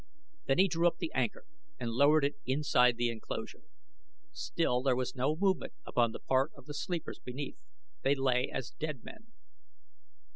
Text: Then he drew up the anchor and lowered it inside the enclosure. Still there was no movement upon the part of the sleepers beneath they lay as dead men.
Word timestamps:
Then 0.47 0.57
he 0.57 0.67
drew 0.67 0.87
up 0.87 0.97
the 0.97 1.11
anchor 1.13 1.45
and 1.79 1.91
lowered 1.91 2.25
it 2.25 2.33
inside 2.47 2.97
the 2.97 3.11
enclosure. 3.11 3.61
Still 4.31 4.81
there 4.81 4.95
was 4.95 5.13
no 5.13 5.35
movement 5.35 5.73
upon 5.85 6.11
the 6.11 6.19
part 6.19 6.51
of 6.57 6.65
the 6.65 6.73
sleepers 6.73 7.19
beneath 7.19 7.59
they 8.01 8.15
lay 8.15 8.49
as 8.51 8.71
dead 8.71 9.03
men. 9.03 9.31